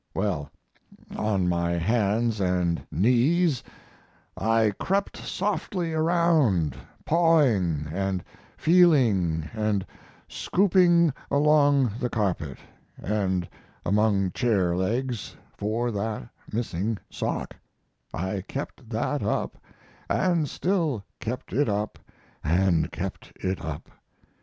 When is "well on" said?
0.15-1.47